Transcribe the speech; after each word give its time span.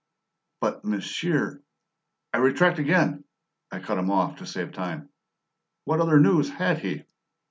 "But, 0.61 0.83
monsieur" 0.83 1.61
"I 2.33 2.39
retract 2.39 2.79
again!" 2.79 3.23
I 3.71 3.77
cut 3.77 3.99
him 3.99 4.09
off 4.09 4.37
to 4.37 4.47
save 4.47 4.71
time. 4.73 5.09
"What 5.85 6.01
other 6.01 6.19
news 6.19 6.49
had 6.49 6.79
he?" 6.79 7.03